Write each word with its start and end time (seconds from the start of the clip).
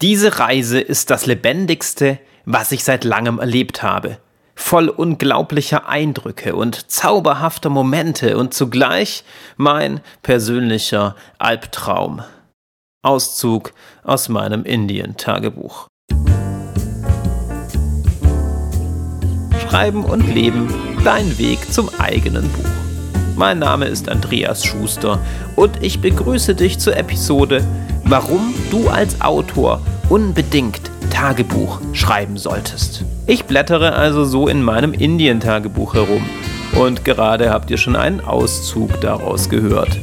Diese 0.00 0.38
Reise 0.38 0.80
ist 0.80 1.10
das 1.10 1.26
lebendigste, 1.26 2.20
was 2.44 2.70
ich 2.70 2.84
seit 2.84 3.02
langem 3.02 3.40
erlebt 3.40 3.82
habe. 3.82 4.18
Voll 4.54 4.88
unglaublicher 4.88 5.88
Eindrücke 5.88 6.54
und 6.54 6.88
zauberhafter 6.88 7.68
Momente 7.68 8.38
und 8.38 8.54
zugleich 8.54 9.24
mein 9.56 10.00
persönlicher 10.22 11.16
Albtraum. 11.38 12.22
Auszug 13.02 13.72
aus 14.04 14.28
meinem 14.28 14.64
Indien-Tagebuch. 14.64 15.88
Schreiben 19.68 20.04
und 20.04 20.32
Leben, 20.32 20.72
dein 21.02 21.38
Weg 21.38 21.72
zum 21.72 21.90
eigenen 21.98 22.48
Buch. 22.52 22.87
Mein 23.38 23.60
Name 23.60 23.84
ist 23.84 24.08
Andreas 24.08 24.64
Schuster 24.64 25.20
und 25.54 25.80
ich 25.80 26.00
begrüße 26.00 26.56
dich 26.56 26.80
zur 26.80 26.96
Episode 26.96 27.64
Warum 28.02 28.52
du 28.72 28.88
als 28.88 29.20
Autor 29.20 29.80
unbedingt 30.08 30.90
Tagebuch 31.10 31.80
schreiben 31.92 32.36
solltest. 32.36 33.04
Ich 33.28 33.44
blättere 33.44 33.92
also 33.92 34.24
so 34.24 34.48
in 34.48 34.60
meinem 34.60 34.92
Indien-Tagebuch 34.92 35.94
herum 35.94 36.28
und 36.74 37.04
gerade 37.04 37.50
habt 37.50 37.70
ihr 37.70 37.78
schon 37.78 37.94
einen 37.94 38.20
Auszug 38.22 39.00
daraus 39.02 39.48
gehört. 39.48 39.96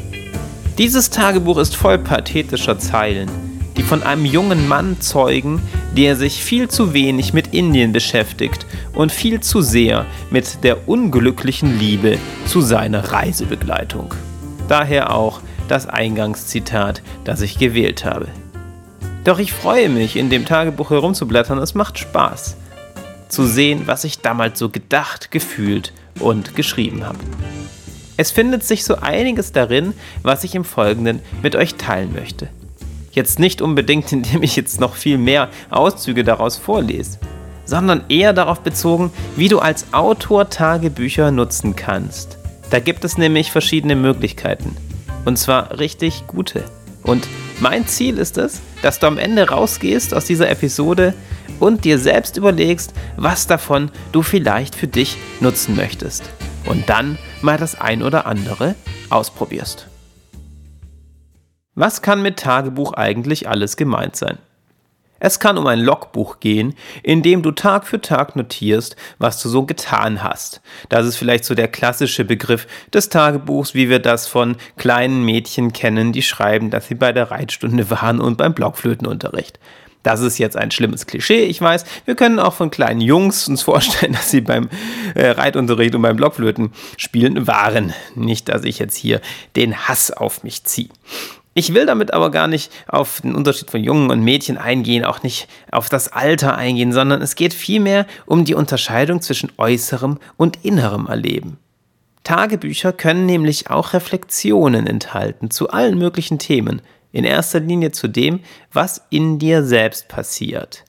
Dieses 0.78 1.10
Tagebuch 1.10 1.58
ist 1.58 1.76
voll 1.76 1.98
pathetischer 1.98 2.80
Zeilen, 2.80 3.30
die 3.78 3.84
von 3.84 4.04
einem 4.04 4.26
jungen 4.26 4.68
Mann 4.68 5.02
zeugen, 5.02 5.62
der 5.96 6.16
sich 6.16 6.44
viel 6.44 6.70
zu 6.70 6.94
wenig 6.94 7.34
mit 7.34 7.54
Indien 7.54 7.92
beschäftigt 7.92 8.66
und 8.94 9.12
viel 9.12 9.42
zu 9.42 9.62
sehr 9.62 10.06
mit 10.30 10.64
der 10.64 10.88
unglücklichen 10.88 11.78
Liebe 11.80 12.18
zu 12.46 12.62
seiner 12.62 13.12
Reisebegleitung. 13.12 14.14
Daher 14.68 15.14
auch 15.14 15.42
das 15.68 15.88
Eingangszitat, 15.88 17.02
das 17.24 17.42
ich 17.42 17.58
gewählt 17.58 18.06
habe. 18.06 18.28
Doch 19.24 19.40
ich 19.40 19.52
freue 19.54 19.90
mich, 19.90 20.16
in 20.16 20.30
dem 20.30 20.46
Tagebuch 20.46 20.92
herumzublättern, 20.92 21.58
es 21.58 21.74
macht 21.74 21.98
Spaß 21.98 22.58
zu 23.28 23.46
sehen, 23.46 23.84
was 23.86 24.04
ich 24.04 24.20
damals 24.22 24.60
so 24.60 24.70
gedacht, 24.70 25.32
gefühlt 25.32 25.94
und 26.20 26.56
geschrieben 26.56 27.06
habe. 27.06 27.20
Es 28.18 28.32
findet 28.32 28.64
sich 28.64 28.86
so 28.86 28.96
einiges 28.96 29.52
darin, 29.52 29.94
was 30.22 30.44
ich 30.44 30.56
im 30.56 30.64
Folgenden 30.64 31.20
mit 31.42 31.56
euch 31.56 31.76
teilen 31.76 32.14
möchte. 32.14 32.48
Jetzt 33.16 33.40
nicht 33.40 33.62
unbedingt, 33.62 34.12
indem 34.12 34.44
ich 34.44 34.56
jetzt 34.56 34.80
noch 34.80 34.96
viel 34.96 35.18
mehr 35.18 35.50
Auszüge 35.72 36.24
daraus 36.24 36.58
vorlese, 36.58 37.18
sondern 37.66 38.04
eher 38.10 38.34
darauf 38.34 38.60
bezogen, 38.60 39.12
wie 39.36 39.48
du 39.48 39.60
als 39.60 39.92
Autor 39.94 40.50
Tagebücher 40.50 41.32
nutzen 41.32 41.76
kannst. 41.76 42.38
Da 42.70 42.80
gibt 42.80 43.04
es 43.06 43.18
nämlich 43.18 43.52
verschiedene 43.52 43.96
Möglichkeiten. 43.96 44.76
Und 45.24 45.38
zwar 45.38 45.80
richtig 45.80 46.28
gute. 46.28 46.66
Und 47.04 47.28
mein 47.60 47.88
Ziel 47.88 48.18
ist 48.18 48.38
es, 48.38 48.62
dass 48.82 49.00
du 49.00 49.08
am 49.08 49.18
Ende 49.18 49.50
rausgehst 49.50 50.14
aus 50.14 50.26
dieser 50.26 50.50
Episode 50.50 51.14
und 51.60 51.86
dir 51.86 52.00
selbst 52.00 52.38
überlegst, 52.38 52.94
was 53.16 53.48
davon 53.48 53.92
du 54.12 54.22
vielleicht 54.22 54.76
für 54.76 54.88
dich 54.88 55.18
nutzen 55.40 55.76
möchtest. 55.76 56.24
Und 56.66 56.90
dann 56.90 57.18
mal 57.42 57.58
das 57.58 57.80
ein 57.80 58.04
oder 58.04 58.26
andere 58.26 58.76
ausprobierst. 59.10 59.88
Was 61.78 62.02
kann 62.02 62.22
mit 62.22 62.38
Tagebuch 62.38 62.94
eigentlich 62.94 63.50
alles 63.50 63.76
gemeint 63.76 64.16
sein? 64.16 64.38
Es 65.20 65.42
kann 65.42 65.58
um 65.58 65.68
ein 65.68 65.80
Logbuch 65.80 66.40
gehen, 66.40 66.74
in 67.04 67.22
dem 67.22 67.42
du 67.42 67.52
Tag 67.52 67.86
für 67.86 68.00
Tag 68.00 68.38
notierst, 68.38 68.96
was 69.18 69.42
du 69.42 69.50
so 69.50 69.66
getan 69.66 70.24
hast. 70.24 70.62
Das 70.88 71.06
ist 71.06 71.18
vielleicht 71.18 71.44
so 71.44 71.54
der 71.54 71.68
klassische 71.68 72.24
Begriff 72.24 72.66
des 72.94 73.10
Tagebuchs, 73.10 73.74
wie 73.74 73.90
wir 73.90 74.00
das 74.00 74.26
von 74.26 74.56
kleinen 74.78 75.26
Mädchen 75.26 75.74
kennen, 75.74 76.14
die 76.14 76.22
schreiben, 76.22 76.70
dass 76.70 76.88
sie 76.88 76.96
bei 76.96 77.12
der 77.12 77.30
Reitstunde 77.30 77.90
waren 78.02 78.22
und 78.22 78.38
beim 78.38 78.54
Blockflötenunterricht. 78.54 79.60
Das 80.02 80.22
ist 80.22 80.38
jetzt 80.38 80.56
ein 80.56 80.72
schlimmes 80.72 81.08
Klischee, 81.08 81.44
ich 81.44 81.60
weiß. 81.60 81.84
Wir 82.06 82.16
können 82.16 82.40
auch 82.40 82.54
von 82.54 82.72
kleinen 82.72 83.02
Jungs 83.02 83.50
uns 83.50 83.64
vorstellen, 83.64 84.14
dass 84.14 84.32
sie 84.32 84.42
beim 84.42 84.70
äh, 85.16 85.30
Reitunterricht 85.30 85.96
und 85.96 86.04
beim 86.04 86.16
Blockflöten 86.16 86.72
spielen 86.96 87.48
waren. 87.48 87.94
Nicht, 88.14 88.48
dass 88.48 88.64
ich 88.64 88.80
jetzt 88.80 88.96
hier 88.96 89.20
den 89.58 89.76
Hass 89.76 90.12
auf 90.12 90.44
mich 90.44 90.64
ziehe. 90.64 90.90
Ich 91.58 91.74
will 91.74 91.86
damit 91.86 92.14
aber 92.14 92.32
gar 92.32 92.50
nicht 92.50 92.70
auf 92.86 93.22
den 93.22 93.34
Unterschied 93.34 93.72
von 93.72 93.82
Jungen 93.82 94.12
und 94.12 94.22
Mädchen 94.22 94.58
eingehen, 94.58 95.06
auch 95.06 95.24
nicht 95.24 95.48
auf 95.72 95.88
das 95.88 96.12
Alter 96.12 96.58
eingehen, 96.58 96.92
sondern 96.92 97.22
es 97.22 97.36
geht 97.36 97.54
vielmehr 97.54 98.06
um 98.26 98.44
die 98.44 98.56
Unterscheidung 98.56 99.22
zwischen 99.22 99.54
äußerem 99.58 100.20
und 100.36 100.66
innerem 100.66 101.08
Erleben. 101.08 101.58
Tagebücher 102.26 102.92
können 102.92 103.26
nämlich 103.26 103.70
auch 103.70 103.94
Reflexionen 103.94 104.86
enthalten 104.86 105.50
zu 105.50 105.70
allen 105.70 105.98
möglichen 105.98 106.40
Themen, 106.40 106.82
in 107.14 107.24
erster 107.24 107.62
Linie 107.62 107.94
zu 107.94 108.10
dem, 108.10 108.42
was 108.74 109.06
in 109.10 109.40
dir 109.40 109.64
selbst 109.64 110.10
passiert. 110.10 110.84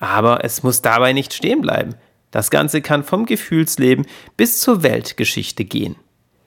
Aber 0.00 0.44
es 0.44 0.64
muss 0.64 0.82
dabei 0.82 1.12
nicht 1.12 1.32
stehen 1.32 1.60
bleiben. 1.60 1.94
Das 2.32 2.50
Ganze 2.50 2.82
kann 2.82 3.04
vom 3.04 3.26
Gefühlsleben 3.26 4.06
bis 4.36 4.58
zur 4.60 4.82
Weltgeschichte 4.82 5.64
gehen. 5.64 5.94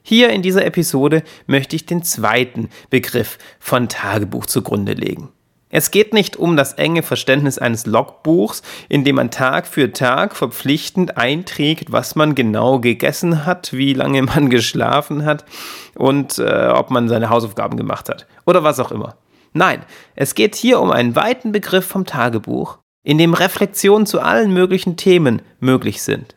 Hier 0.06 0.28
in 0.28 0.42
dieser 0.42 0.66
Episode 0.66 1.22
möchte 1.46 1.74
ich 1.74 1.86
den 1.86 2.02
zweiten 2.02 2.68
Begriff 2.90 3.38
von 3.58 3.88
Tagebuch 3.88 4.44
zugrunde 4.44 4.92
legen. 4.92 5.30
Es 5.70 5.90
geht 5.90 6.12
nicht 6.12 6.36
um 6.36 6.58
das 6.58 6.74
enge 6.74 7.02
Verständnis 7.02 7.56
eines 7.56 7.86
Logbuchs, 7.86 8.60
in 8.90 9.04
dem 9.04 9.16
man 9.16 9.30
Tag 9.30 9.66
für 9.66 9.94
Tag 9.94 10.36
verpflichtend 10.36 11.16
einträgt, 11.16 11.90
was 11.90 12.16
man 12.16 12.34
genau 12.34 12.80
gegessen 12.80 13.46
hat, 13.46 13.72
wie 13.72 13.94
lange 13.94 14.20
man 14.22 14.50
geschlafen 14.50 15.24
hat 15.24 15.46
und 15.94 16.38
äh, 16.38 16.68
ob 16.68 16.90
man 16.90 17.08
seine 17.08 17.30
Hausaufgaben 17.30 17.78
gemacht 17.78 18.10
hat 18.10 18.26
oder 18.44 18.62
was 18.62 18.80
auch 18.80 18.92
immer. 18.92 19.16
Nein, 19.54 19.86
es 20.16 20.34
geht 20.34 20.54
hier 20.54 20.80
um 20.80 20.90
einen 20.90 21.16
weiten 21.16 21.50
Begriff 21.50 21.86
vom 21.86 22.04
Tagebuch, 22.04 22.76
in 23.04 23.16
dem 23.16 23.32
Reflexionen 23.32 24.04
zu 24.04 24.20
allen 24.20 24.52
möglichen 24.52 24.98
Themen 24.98 25.40
möglich 25.60 26.02
sind. 26.02 26.34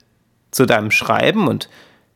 Zu 0.52 0.66
deinem 0.66 0.90
Schreiben 0.90 1.50
und 1.50 1.68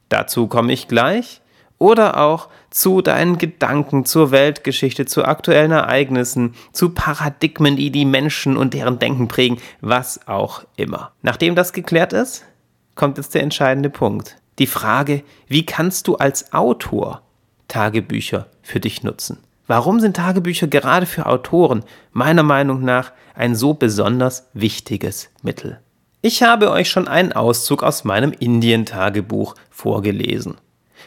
dazu 0.08 0.48
komme 0.48 0.72
ich 0.72 0.88
gleich 0.88 1.41
oder 1.82 2.18
auch 2.18 2.48
zu 2.70 3.02
deinen 3.02 3.40
Gedanken 3.40 4.06
zur 4.06 4.30
Weltgeschichte, 4.30 5.08
zu 5.08 5.26
aktuellen 5.26 5.72
Ereignissen, 5.72 6.54
zu 6.72 6.90
Paradigmen, 6.90 7.76
die 7.76 7.90
die 7.90 8.06
Menschen 8.06 8.56
und 8.56 8.76
deren 8.76 9.00
Denken 9.00 9.28
prägen, 9.28 9.58
was 9.82 10.28
auch 10.28 10.64
immer. 10.76 11.12
Nachdem 11.24 11.56
das 11.56 11.74
geklärt 11.74 12.14
ist, 12.14 12.46
kommt 12.94 13.18
jetzt 13.18 13.34
der 13.34 13.42
entscheidende 13.42 13.90
Punkt. 13.90 14.38
Die 14.60 14.68
Frage, 14.68 15.24
wie 15.48 15.66
kannst 15.66 16.08
du 16.08 16.18
als 16.18 16.54
Autor 16.54 17.24
Tagebücher 17.68 18.46
für 18.62 18.80
dich 18.80 19.02
nutzen? 19.02 19.40
Warum 19.66 20.00
sind 20.00 20.18
Tagebücher 20.18 20.68
gerade 20.68 21.08
für 21.08 21.26
Autoren 21.26 21.84
meiner 22.12 22.44
Meinung 22.44 22.84
nach 22.84 23.12
ein 23.34 23.56
so 23.56 23.74
besonders 23.74 24.48
wichtiges 24.54 25.32
Mittel? 25.42 25.80
Ich 26.22 26.44
habe 26.44 26.70
euch 26.70 26.92
schon 26.92 27.08
einen 27.08 27.34
Auszug 27.34 27.82
aus 27.82 28.04
meinem 28.04 28.34
Indien-Tagebuch 28.34 29.56
vorgelesen. 29.72 30.58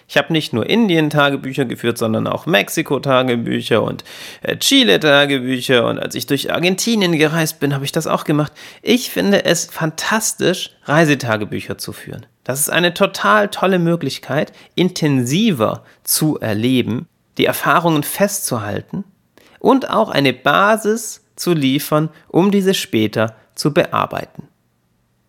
Ich 0.06 0.16
habe 0.16 0.32
nicht 0.32 0.52
nur 0.52 0.68
Indien-Tagebücher 0.68 1.64
geführt, 1.64 1.98
sondern 1.98 2.26
auch 2.26 2.46
Mexiko-Tagebücher 2.46 3.82
und 3.82 4.04
äh, 4.42 4.56
Chile-Tagebücher. 4.56 5.86
Und 5.86 5.98
als 5.98 6.14
ich 6.14 6.26
durch 6.26 6.52
Argentinien 6.52 7.12
gereist 7.12 7.60
bin, 7.60 7.74
habe 7.74 7.84
ich 7.84 7.92
das 7.92 8.06
auch 8.06 8.24
gemacht. 8.24 8.52
Ich 8.82 9.10
finde 9.10 9.44
es 9.44 9.66
fantastisch, 9.66 10.70
Reisetagebücher 10.84 11.78
zu 11.78 11.92
führen. 11.92 12.26
Das 12.44 12.60
ist 12.60 12.68
eine 12.68 12.92
total 12.92 13.48
tolle 13.48 13.78
Möglichkeit, 13.78 14.52
intensiver 14.74 15.84
zu 16.02 16.38
erleben, 16.38 17.08
die 17.38 17.46
Erfahrungen 17.46 18.02
festzuhalten 18.02 19.04
und 19.58 19.88
auch 19.88 20.10
eine 20.10 20.34
Basis 20.34 21.24
zu 21.36 21.54
liefern, 21.54 22.10
um 22.28 22.50
diese 22.50 22.74
später 22.74 23.34
zu 23.54 23.72
bearbeiten. 23.72 24.48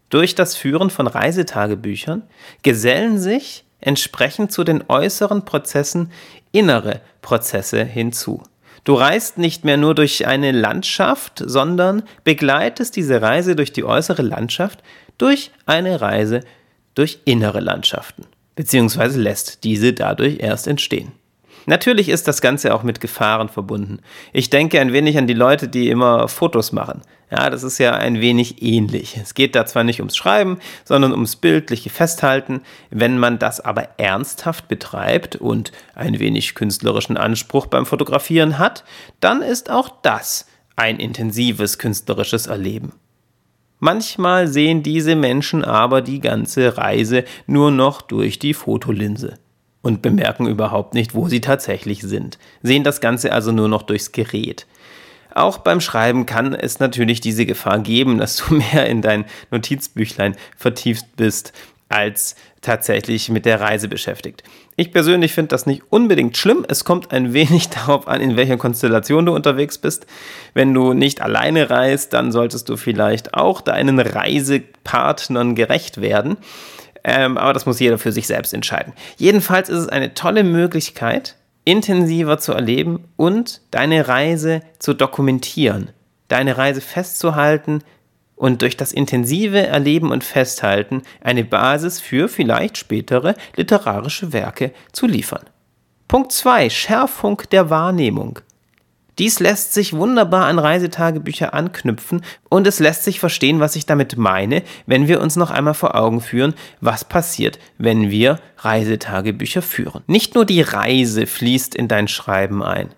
Durch 0.09 0.35
das 0.35 0.56
Führen 0.56 0.90
von 0.90 1.08
Reisetagebüchern 1.08 2.24
gesellen 2.62 3.18
sich 3.18 3.65
entsprechend 3.85 4.51
zu 4.51 4.63
den 4.63 4.84
äußeren 4.88 5.46
Prozessen 5.46 6.12
innere 6.51 7.01
Prozesse 7.22 7.84
hinzu. 7.84 8.44
Du 8.84 8.94
reist 8.94 9.38
nicht 9.38 9.66
mehr 9.66 9.78
nur 9.78 9.96
durch 9.96 10.28
eine 10.28 10.52
Landschaft, 10.52 11.41
sondern 11.46 12.03
begleitest 12.23 12.96
diese 12.96 13.22
Reise 13.22 13.55
durch 13.55 13.72
die 13.72 13.84
äußere 13.84 14.22
Landschaft 14.22 14.84
durch 15.17 15.52
eine 15.66 16.02
Reise 16.02 16.41
durch 16.93 17.20
innere 17.26 17.59
Landschaften, 17.59 18.26
beziehungsweise 18.55 19.20
lässt 19.20 19.64
diese 19.64 19.93
dadurch 19.93 20.40
erst 20.40 20.67
entstehen. 20.67 21.11
Natürlich 21.66 22.09
ist 22.09 22.28
das 22.28 22.41
Ganze 22.41 22.73
auch 22.73 22.84
mit 22.84 23.02
Gefahren 23.02 23.50
verbunden. 23.50 24.00
Ich 24.34 24.50
denke 24.50 24.79
ein 24.79 24.94
wenig 24.94 25.17
an 25.17 25.28
die 25.28 25.34
Leute, 25.34 25.67
die 25.67 25.90
immer 25.90 26.28
Fotos 26.28 26.72
machen. 26.72 27.02
Ja, 27.32 27.50
das 27.50 27.64
ist 27.64 27.79
ja 27.79 27.94
ein 27.94 28.22
wenig 28.22 28.62
ähnlich. 28.62 29.17
Es 29.17 29.34
geht 29.34 29.56
da 29.56 29.66
zwar 29.66 29.84
nicht 29.84 30.00
ums 30.00 30.16
Schreiben, 30.16 30.59
sondern 30.84 31.12
ums 31.12 31.35
bildliche 31.35 31.90
Festhalten. 31.90 32.62
Wenn 32.91 33.17
man 33.17 33.40
das 33.40 33.59
aber 33.59 33.90
ernsthaft 33.97 34.67
betreibt 34.67 35.35
und 35.35 35.72
ein 35.96 36.20
wenig 36.20 36.53
künstlerischen 36.53 37.17
Anspruch 37.17 37.66
beim 37.66 37.88
Fotografieren 37.88 38.59
hat, 38.59 38.84
dann 39.20 39.41
ist 39.41 39.72
auch 39.72 39.90
das 40.03 40.47
ein 40.76 41.00
intensives 41.00 41.79
künstlerisches 41.79 42.46
Erleben. 42.46 42.94
Manchmal 43.79 44.47
sehen 44.47 44.84
diese 44.84 45.16
Menschen 45.16 45.64
aber 45.66 46.02
die 46.02 46.20
ganze 46.20 46.78
Reise 46.78 47.26
nur 47.47 47.72
noch 47.72 48.02
durch 48.02 48.40
die 48.40 48.53
Fotolinse 48.53 49.40
und 49.85 50.02
bemerken 50.02 50.47
überhaupt 50.47 50.96
nicht, 50.96 51.14
wo 51.14 51.28
sie 51.28 51.41
tatsächlich 51.41 52.02
sind, 52.02 52.40
sehen 52.64 52.84
das 52.84 53.02
Ganze 53.02 53.32
also 53.32 53.52
nur 53.52 53.67
noch 53.67 53.84
durchs 53.84 54.11
Gerät. 54.11 54.66
Auch 55.35 55.59
beim 55.59 55.79
Schreiben 55.79 56.26
kann 56.26 56.55
es 56.55 56.79
natürlich 56.79 57.22
diese 57.22 57.46
Gefahr 57.46 57.78
geben, 57.79 58.17
dass 58.17 58.37
du 58.37 58.55
mehr 58.73 58.87
in 58.87 59.03
dein 59.03 59.26
Notizbüchlein 59.52 60.37
vertieft 60.58 61.05
bist, 61.17 61.53
als 61.87 62.35
tatsächlich 62.61 63.29
mit 63.29 63.46
der 63.46 63.61
Reise 63.61 63.87
beschäftigt. 63.87 64.41
Ich 64.76 64.91
persönlich 64.91 65.34
finde 65.34 65.49
das 65.49 65.67
nicht 65.67 65.84
unbedingt 65.91 66.35
schlimm. 66.35 66.66
Es 66.67 66.84
kommt 66.84 67.11
ein 67.11 67.34
wenig 67.34 67.70
darauf 67.70 68.08
an, 68.08 68.22
in 68.22 68.38
welcher 68.38 68.58
Konstellation 68.58 69.28
du 69.28 69.35
unterwegs 69.35 69.78
bist. 69.78 70.08
Wenn 70.55 70.73
du 70.73 70.93
nicht 70.93 71.22
alleine 71.22 71.70
reist, 71.70 72.14
dann 72.14 72.31
solltest 72.31 72.70
du 72.70 72.76
vielleicht 72.76 73.35
auch 73.35 73.61
deinen 73.61 73.99
Reisepartnern 73.99 75.53
gerecht 75.53 76.02
werden. 76.02 76.38
Ähm, 77.07 77.37
aber 77.37 77.53
das 77.53 77.67
muss 77.67 77.79
jeder 77.79 77.99
für 77.99 78.11
sich 78.11 78.25
selbst 78.25 78.52
entscheiden. 78.53 78.93
Jedenfalls 79.17 79.69
ist 79.69 79.78
es 79.78 79.90
eine 79.90 80.16
tolle 80.16 80.43
Möglichkeit, 80.43 81.35
intensiver 81.63 82.40
zu 82.40 82.52
erleben 82.52 83.05
und 83.16 83.61
deine 83.69 84.07
Reise 84.07 84.61
zu 84.79 84.96
dokumentieren, 84.96 85.91
deine 86.29 86.57
Reise 86.57 86.81
festzuhalten 86.81 87.84
und 88.35 88.63
durch 88.63 88.75
das 88.75 88.91
intensive 88.91 89.67
Erleben 89.67 90.11
und 90.11 90.23
Festhalten 90.23 91.03
eine 91.22 91.46
Basis 91.46 92.02
für 92.02 92.28
vielleicht 92.28 92.78
spätere 92.78 93.35
literarische 93.55 94.34
Werke 94.34 94.72
zu 94.91 95.05
liefern. 95.05 95.46
Punkt 96.07 96.31
2. 96.31 96.72
Schärfung 96.72 97.41
der 97.52 97.69
Wahrnehmung. 97.69 98.40
Dies 99.17 99.40
lässt 99.40 99.73
sich 99.73 99.94
wunderbar 99.94 100.46
an 100.46 100.59
Reisetagebücher 100.59 101.53
anknüpfen 101.53 102.22
und 102.50 102.67
es 102.67 102.79
lässt 102.79 103.03
sich 103.06 103.20
verstehen, 103.20 103.62
was 103.62 103.78
ich 103.78 103.85
damit 103.85 104.17
meine, 104.17 104.62
wenn 104.88 105.08
wir 105.08 105.22
uns 105.22 105.38
noch 105.38 105.52
einmal 105.52 105.73
vor 105.73 105.96
Augen 105.96 106.20
führen, 106.20 106.53
was 106.82 107.06
passiert, 107.06 107.58
wenn 107.78 108.09
wir 108.09 108.40
Reisetagebücher 108.58 109.62
führen. 109.62 110.03
Nicht 110.08 110.35
nur 110.35 110.44
die 110.44 110.62
Reise 110.62 111.28
fließt 111.28 111.76
in 111.76 111.88
dein 111.88 112.09
Schreiben 112.09 112.62
ein. 112.62 112.90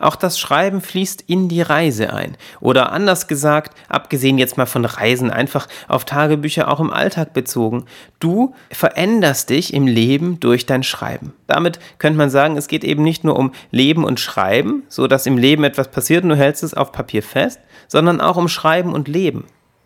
Auch 0.00 0.16
das 0.16 0.38
Schreiben 0.38 0.80
fließt 0.80 1.24
in 1.26 1.48
die 1.48 1.60
Reise 1.60 2.12
ein. 2.12 2.36
Oder 2.60 2.90
anders 2.90 3.28
gesagt, 3.28 3.76
abgesehen 3.88 4.38
jetzt 4.38 4.56
mal 4.56 4.66
von 4.66 4.86
Reisen, 4.86 5.30
einfach 5.30 5.68
auf 5.88 6.06
Tagebücher 6.06 6.68
auch 6.68 6.80
im 6.80 6.90
Alltag 6.90 7.34
bezogen. 7.34 7.84
Du 8.18 8.54
veränderst 8.70 9.50
dich 9.50 9.74
im 9.74 9.86
Leben 9.86 10.40
durch 10.40 10.64
dein 10.64 10.82
Schreiben. 10.82 11.34
Damit 11.46 11.78
könnte 11.98 12.16
man 12.16 12.30
sagen, 12.30 12.56
es 12.56 12.66
geht 12.66 12.82
eben 12.82 13.02
nicht 13.02 13.24
nur 13.24 13.38
um 13.38 13.52
Leben 13.70 14.04
und 14.04 14.18
Schreiben, 14.20 14.84
so 14.88 15.06
dass 15.06 15.26
im 15.26 15.36
Leben 15.36 15.64
etwas 15.64 15.90
passiert 15.90 16.22
und 16.22 16.30
du 16.30 16.36
hältst 16.36 16.62
es 16.62 16.72
auf 16.72 16.92
Papier 16.92 17.22
fest, 17.22 17.60
sondern 17.86 18.22
auch 18.22 18.38
um 18.38 18.48
Schreiben 18.48 18.94
und 18.94 19.06
Leben. 19.06 19.44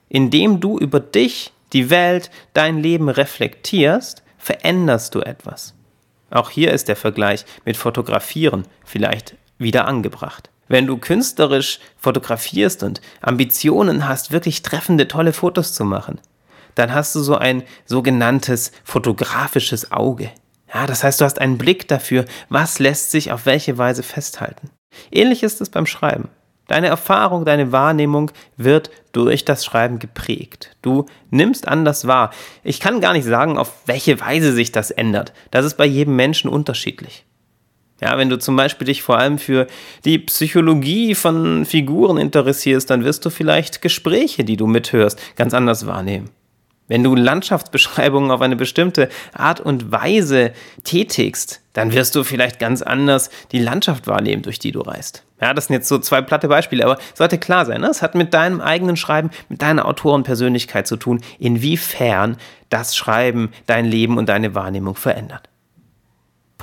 Indem 0.08 0.60
du 0.60 0.78
über 0.78 1.00
dich, 1.00 1.52
die 1.72 1.90
Welt, 1.90 2.30
dein 2.52 2.78
Leben 2.78 3.08
reflektierst, 3.08 4.22
veränderst 4.38 5.14
du 5.16 5.20
etwas. 5.20 5.74
Auch 6.30 6.50
hier 6.50 6.72
ist 6.72 6.86
der 6.86 6.96
Vergleich 6.96 7.44
mit 7.64 7.76
Fotografieren 7.76 8.64
vielleicht 8.84 9.36
wieder 9.58 9.86
angebracht. 9.86 10.50
Wenn 10.68 10.86
du 10.86 10.96
künstlerisch 10.96 11.78
fotografierst 11.96 12.82
und 12.82 13.00
Ambitionen 13.20 14.08
hast, 14.08 14.32
wirklich 14.32 14.62
treffende, 14.62 15.08
tolle 15.08 15.32
Fotos 15.32 15.74
zu 15.74 15.84
machen, 15.84 16.20
dann 16.74 16.92
hast 16.92 17.14
du 17.14 17.20
so 17.20 17.36
ein 17.36 17.62
sogenanntes 17.84 18.72
fotografisches 18.82 19.92
Auge. 19.92 20.30
Ja, 20.72 20.86
das 20.86 21.04
heißt, 21.04 21.20
du 21.20 21.24
hast 21.24 21.40
einen 21.40 21.58
Blick 21.58 21.86
dafür, 21.86 22.24
was 22.48 22.78
lässt 22.78 23.10
sich 23.10 23.30
auf 23.30 23.46
welche 23.46 23.78
Weise 23.78 24.02
festhalten. 24.02 24.70
Ähnlich 25.10 25.42
ist 25.42 25.60
es 25.60 25.70
beim 25.70 25.86
Schreiben. 25.86 26.28
Deine 26.66 26.86
Erfahrung, 26.86 27.44
deine 27.44 27.72
Wahrnehmung 27.72 28.30
wird 28.56 28.90
durch 29.12 29.44
das 29.44 29.64
Schreiben 29.64 29.98
geprägt. 29.98 30.76
Du 30.80 31.04
nimmst 31.30 31.68
anders 31.68 32.06
wahr. 32.06 32.30
Ich 32.62 32.80
kann 32.80 33.02
gar 33.02 33.12
nicht 33.12 33.26
sagen, 33.26 33.58
auf 33.58 33.72
welche 33.86 34.18
Weise 34.18 34.52
sich 34.52 34.72
das 34.72 34.90
ändert. 34.90 35.34
Das 35.50 35.66
ist 35.66 35.76
bei 35.76 35.84
jedem 35.84 36.16
Menschen 36.16 36.48
unterschiedlich. 36.48 37.26
Ja, 38.00 38.18
wenn 38.18 38.28
du 38.28 38.38
zum 38.38 38.56
Beispiel 38.56 38.86
dich 38.86 39.02
vor 39.02 39.18
allem 39.18 39.38
für 39.38 39.66
die 40.04 40.18
Psychologie 40.18 41.14
von 41.14 41.64
Figuren 41.64 42.18
interessierst, 42.18 42.90
dann 42.90 43.04
wirst 43.04 43.24
du 43.24 43.30
vielleicht 43.30 43.82
Gespräche, 43.82 44.44
die 44.44 44.56
du 44.56 44.66
mithörst, 44.66 45.20
ganz 45.36 45.54
anders 45.54 45.86
wahrnehmen. 45.86 46.30
Wenn 46.86 47.02
du 47.02 47.14
Landschaftsbeschreibungen 47.14 48.30
auf 48.30 48.42
eine 48.42 48.56
bestimmte 48.56 49.08
Art 49.32 49.58
und 49.58 49.90
Weise 49.90 50.52
tätigst, 50.82 51.62
dann 51.72 51.92
wirst 51.92 52.14
du 52.14 52.24
vielleicht 52.24 52.58
ganz 52.58 52.82
anders 52.82 53.30
die 53.52 53.58
Landschaft 53.58 54.06
wahrnehmen, 54.06 54.42
durch 54.42 54.58
die 54.58 54.70
du 54.70 54.80
reist. 54.80 55.24
Ja, 55.40 55.54
das 55.54 55.66
sind 55.66 55.74
jetzt 55.74 55.88
so 55.88 55.98
zwei 55.98 56.20
platte 56.20 56.48
Beispiele, 56.48 56.84
aber 56.84 56.98
sollte 57.14 57.38
klar 57.38 57.64
sein, 57.64 57.80
ne? 57.80 57.88
es 57.88 58.02
hat 58.02 58.14
mit 58.14 58.34
deinem 58.34 58.60
eigenen 58.60 58.96
Schreiben, 58.96 59.30
mit 59.48 59.62
deiner 59.62 59.86
Autorenpersönlichkeit 59.86 60.86
zu 60.86 60.96
tun, 60.96 61.22
inwiefern 61.38 62.36
das 62.68 62.94
Schreiben 62.96 63.50
dein 63.66 63.86
Leben 63.86 64.18
und 64.18 64.28
deine 64.28 64.54
Wahrnehmung 64.54 64.94
verändert. 64.94 65.48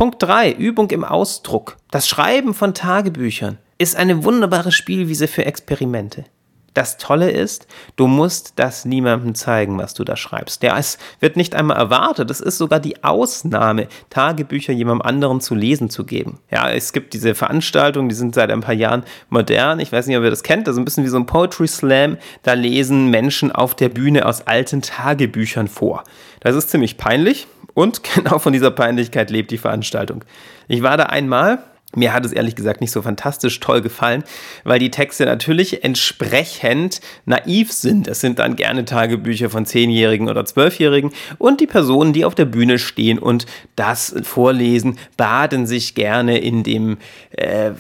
Punkt 0.02 0.24
3. 0.24 0.54
Übung 0.54 0.90
im 0.90 1.04
Ausdruck. 1.04 1.78
Das 1.92 2.08
Schreiben 2.08 2.56
von 2.56 2.74
Tagebüchern 2.74 3.60
ist 3.78 3.96
eine 3.96 4.24
wunderbare 4.24 4.72
Spielwiese 4.72 5.28
für 5.28 5.46
Experimente. 5.46 6.26
Das 6.74 6.98
Tolle 6.98 7.30
ist, 7.30 7.68
du 7.98 8.08
musst 8.08 8.54
das 8.56 8.84
niemandem 8.84 9.36
zeigen, 9.36 9.78
was 9.78 9.94
du 9.94 10.04
da 10.04 10.16
schreibst. 10.16 10.64
Ja, 10.64 10.76
es 10.80 10.98
wird 11.20 11.36
nicht 11.36 11.54
einmal 11.54 11.78
erwartet. 11.78 12.32
Es 12.32 12.40
ist 12.40 12.58
sogar 12.58 12.80
die 12.80 13.04
Ausnahme, 13.04 13.90
Tagebücher 14.10 14.74
jemandem 14.74 15.06
anderen 15.06 15.40
zu 15.40 15.54
lesen 15.54 15.92
zu 15.92 16.04
geben. 16.04 16.40
Ja, 16.50 16.72
es 16.72 16.94
gibt 16.94 17.14
diese 17.14 17.36
Veranstaltungen, 17.36 18.10
die 18.10 18.16
sind 18.16 18.34
seit 18.34 18.50
ein 18.50 18.62
paar 18.62 18.74
Jahren 18.74 19.04
modern. 19.30 19.80
Ich 19.80 19.92
weiß 19.92 20.08
nicht, 20.08 20.18
ob 20.18 20.24
ihr 20.24 20.32
das 20.32 20.42
kennt. 20.42 20.66
Das 20.66 20.74
ist 20.74 20.80
ein 20.80 20.86
bisschen 20.86 21.04
wie 21.04 21.10
so 21.10 21.18
ein 21.18 21.28
Poetry 21.28 21.68
Slam. 21.68 22.18
Da 22.42 22.54
lesen 22.54 23.12
Menschen 23.12 23.52
auf 23.52 23.76
der 23.76 23.90
Bühne 23.90 24.26
aus 24.26 24.48
alten 24.48 24.82
Tagebüchern 24.82 25.68
vor. 25.68 26.06
Das 26.40 26.56
ist 26.56 26.72
ziemlich 26.72 26.98
peinlich. 26.98 27.46
Und 27.74 28.04
genau 28.16 28.40
von 28.40 28.54
dieser 28.54 28.72
Peinlichkeit 28.72 29.30
lebt 29.30 29.52
die 29.52 29.58
Veranstaltung. 29.58 30.24
Ich 30.68 30.82
war 30.82 30.98
da 30.98 31.04
einmal. 31.04 31.60
Mir 31.94 32.14
hat 32.14 32.24
es 32.24 32.32
ehrlich 32.32 32.56
gesagt 32.56 32.80
nicht 32.80 32.92
so 32.92 33.02
fantastisch 33.02 33.60
toll 33.60 33.82
gefallen, 33.82 34.24
weil 34.64 34.80
die 34.80 34.92
Texte 34.92 35.26
natürlich 35.26 35.84
entsprechend 35.84 37.02
naiv 37.26 37.74
sind. 37.74 38.08
Es 38.08 38.22
sind 38.22 38.40
dann 38.40 38.56
gerne 38.56 38.86
Tagebücher 38.86 39.50
von 39.50 39.66
Zehnjährigen 39.66 40.30
oder 40.30 40.46
Zwölfjährigen 40.46 41.12
und 41.38 41.60
die 41.60 41.68
Personen, 41.68 42.14
die 42.14 42.24
auf 42.24 42.34
der 42.34 42.46
Bühne 42.46 42.80
stehen 42.80 43.20
und 43.20 43.46
das 43.76 44.16
vorlesen, 44.24 45.00
baden 45.18 45.68
sich 45.68 45.94
gerne 45.94 46.38
in 46.38 46.64
dem, 46.64 46.98
äh, 47.32 47.72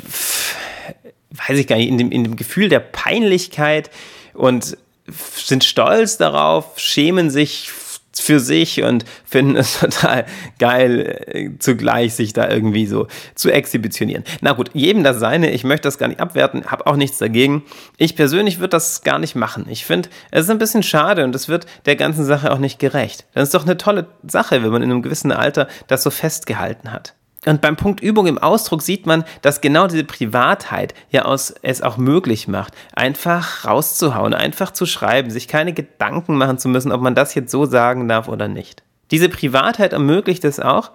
weiß 1.32 1.58
ich 1.58 1.68
gar 1.68 1.78
nicht, 1.78 1.88
in 1.88 1.98
dem, 1.98 2.12
in 2.12 2.26
dem 2.26 2.36
Gefühl 2.36 2.68
der 2.68 2.82
Peinlichkeit 2.82 3.90
und 4.34 4.78
sind 5.08 5.64
stolz 5.64 6.18
darauf, 6.18 6.78
schämen 6.78 7.30
sich 7.30 7.72
für 8.22 8.40
sich 8.40 8.84
und 8.84 9.06
finden 9.26 9.56
es 9.56 9.80
total 9.80 10.26
geil, 10.60 11.24
äh, 11.28 11.50
zugleich 11.60 12.14
sich 12.14 12.34
da 12.34 12.50
irgendwie 12.50 12.86
so 12.86 13.08
zu 13.36 13.52
exhibitionieren. 13.52 14.24
Na 14.42 14.54
gut, 14.54 14.72
jedem 14.74 15.04
das 15.04 15.20
seine. 15.20 15.52
Ich 15.52 15.64
möchte 15.64 15.88
das 15.88 15.98
gar 15.98 16.08
nicht 16.08 16.20
abwerten, 16.20 16.66
habe 16.66 16.88
auch 16.88 16.96
nichts 16.96 17.18
dagegen. 17.18 17.64
Ich 17.98 18.16
persönlich 18.16 18.60
würde 18.60 18.70
das 18.70 19.04
gar 19.04 19.20
nicht 19.20 19.36
machen. 19.36 19.66
Ich 19.70 19.86
finde, 19.86 20.10
es 20.32 20.46
ist 20.46 20.50
ein 20.50 20.60
bisschen 20.60 20.84
schade 20.84 21.24
und 21.24 21.36
es 21.36 21.50
wird 21.50 21.66
der 21.86 21.96
ganzen 21.96 22.26
Sache 22.26 22.52
auch 22.52 22.60
nicht 22.60 22.80
gerecht. 22.80 23.26
Das 23.34 23.44
ist 23.44 23.54
doch 23.54 23.64
eine 23.64 23.78
tolle 23.78 24.08
Sache, 24.28 24.64
wenn 24.64 24.72
man 24.72 24.82
in 24.82 24.92
einem 24.92 25.02
gewissen 25.02 25.32
Alter 25.32 25.68
das 25.88 26.04
so 26.04 26.10
festgehalten 26.10 26.92
hat. 26.92 27.16
Und 27.46 27.62
beim 27.62 27.76
Punkt 27.76 28.02
Übung 28.02 28.28
im 28.28 28.38
Ausdruck 28.38 28.84
sieht 28.84 29.08
man, 29.08 29.24
dass 29.42 29.62
genau 29.62 29.88
diese 29.88 30.04
Privatheit 30.04 30.94
ja 31.10 31.26
aus, 31.26 31.54
es 31.64 31.82
auch 31.82 31.98
möglich 31.98 32.48
macht, 32.48 32.74
einfach 32.94 33.66
rauszuhauen, 33.66 34.36
einfach 34.36 34.72
zu 34.72 34.86
schreiben, 34.86 35.32
sich 35.32 35.48
keine 35.48 35.74
Gedanken 35.74 36.38
machen 36.38 36.60
zu 36.60 36.70
müssen, 36.70 36.92
ob 36.92 37.02
man 37.02 37.16
das 37.16 37.34
jetzt 37.34 37.52
so 37.52 37.66
sagen 37.66 38.08
darf 38.08 38.28
oder 38.28 38.48
nicht. 38.48 38.84
Diese 39.10 39.28
Privatheit 39.28 39.92
ermöglicht 39.92 40.46
es 40.46 40.60
auch, 40.60 40.92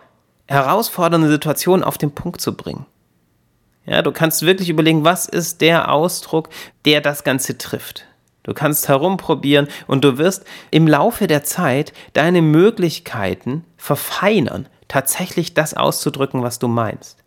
herausfordernde 0.47 1.29
Situationen 1.29 1.85
auf 1.85 1.99
den 1.99 2.13
Punkt 2.13 2.41
zu 2.41 2.57
bringen. 2.57 2.87
Ja, 3.85 4.03
du 4.03 4.13
kannst 4.13 4.43
wirklich 4.43 4.69
überlegen, 4.69 5.05
was 5.05 5.27
ist 5.27 5.61
der 5.61 5.91
Ausdruck, 5.91 6.49
der 6.85 7.01
das 7.01 7.25
Ganze 7.25 7.59
trifft. 7.59 8.05
Du 8.45 8.55
kannst 8.55 8.89
herumprobieren 8.89 9.67
und 9.89 10.05
du 10.05 10.19
wirst 10.19 10.45
im 10.71 10.87
Laufe 10.87 11.27
der 11.27 11.43
Zeit 11.43 11.93
deine 12.13 12.43
Möglichkeiten 12.43 13.65
verfeinern, 13.77 14.69
tatsächlich 14.89 15.55
das 15.55 15.75
auszudrücken, 15.75 16.43
was 16.43 16.59
du 16.59 16.69
meinst. 16.69 17.19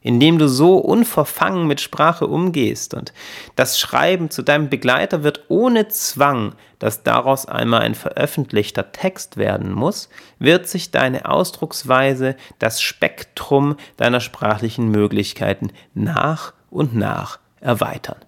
Indem 0.00 0.38
du 0.38 0.48
so 0.48 0.76
unverfangen 0.76 1.66
mit 1.66 1.80
Sprache 1.80 2.28
umgehst 2.28 2.94
und 2.94 3.12
das 3.56 3.80
Schreiben 3.80 4.30
zu 4.30 4.42
deinem 4.42 4.68
Begleiter 4.68 5.24
wird 5.24 5.46
ohne 5.48 5.88
Zwang, 5.88 6.52
dass 6.78 7.02
daraus 7.02 7.46
einmal 7.46 7.80
ein 7.80 7.96
veröffentlichter 7.96 8.92
Text 8.92 9.36
werden 9.36 9.72
muss, 9.72 10.08
wird 10.38 10.68
sich 10.68 10.92
deine 10.92 11.28
Ausdrucksweise, 11.28 12.36
das 12.60 12.80
Spektrum 12.80 13.76
deiner 13.96 14.20
sprachlichen 14.20 14.90
Möglichkeiten 14.90 15.72
nach 15.94 16.52
und 16.70 16.94
nach 16.94 17.40
erweitern. 17.60 18.18